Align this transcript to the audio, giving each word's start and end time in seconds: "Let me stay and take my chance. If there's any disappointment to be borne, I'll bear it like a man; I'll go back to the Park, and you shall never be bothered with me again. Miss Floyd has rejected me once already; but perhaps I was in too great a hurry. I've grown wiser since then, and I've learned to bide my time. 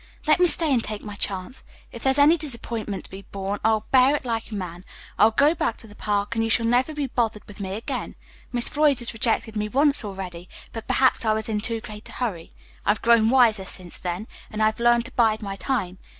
"Let 0.25 0.39
me 0.39 0.47
stay 0.47 0.73
and 0.73 0.83
take 0.83 1.03
my 1.05 1.13
chance. 1.13 1.63
If 1.91 2.01
there's 2.01 2.17
any 2.17 2.35
disappointment 2.35 3.03
to 3.03 3.09
be 3.11 3.21
borne, 3.31 3.59
I'll 3.63 3.85
bear 3.91 4.15
it 4.15 4.25
like 4.25 4.49
a 4.49 4.55
man; 4.55 4.83
I'll 5.19 5.29
go 5.29 5.53
back 5.53 5.77
to 5.77 5.87
the 5.87 5.93
Park, 5.93 6.33
and 6.33 6.43
you 6.43 6.49
shall 6.49 6.65
never 6.65 6.91
be 6.91 7.05
bothered 7.05 7.43
with 7.45 7.59
me 7.59 7.75
again. 7.75 8.15
Miss 8.51 8.67
Floyd 8.67 8.97
has 8.97 9.13
rejected 9.13 9.55
me 9.55 9.69
once 9.69 10.03
already; 10.03 10.49
but 10.71 10.87
perhaps 10.87 11.23
I 11.23 11.33
was 11.33 11.47
in 11.47 11.61
too 11.61 11.81
great 11.81 12.09
a 12.09 12.13
hurry. 12.13 12.51
I've 12.83 13.03
grown 13.03 13.29
wiser 13.29 13.63
since 13.65 13.95
then, 13.97 14.27
and 14.49 14.63
I've 14.63 14.79
learned 14.79 15.05
to 15.05 15.11
bide 15.11 15.43
my 15.43 15.55
time. 15.55 15.99